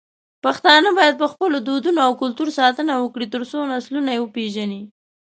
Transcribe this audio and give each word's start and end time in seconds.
پښتانه 0.43 0.89
بايد 0.97 1.15
په 1.21 1.27
خپلو 1.33 1.57
دودونو 1.67 1.99
او 2.07 2.11
کلتور 2.21 2.47
ساتنه 2.59 2.93
وکړي، 2.99 3.25
ترڅو 3.33 3.59
نسلونه 3.73 4.09
يې 4.15 4.21
وپېژني. 4.21 4.81